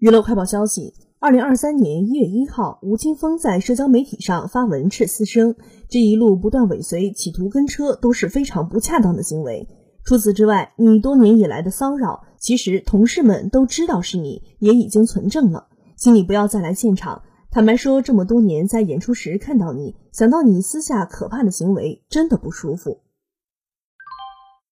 [0.00, 5.54] 娱乐快报消息二零二三年一月一号吴青峰在社交媒体上发文斥私生
[5.90, 9.68] 这一路不断尾随企图跟车都是非常不恰当的行为。
[10.02, 15.66] 除此之外你多年以来的骚扰其实同事们都知道是你也已经存证了。
[15.96, 17.20] 请你不要再来现场
[17.50, 23.00] 坦白说这么多年在演出时看到你想到你私下可怕的行为真的不舒服。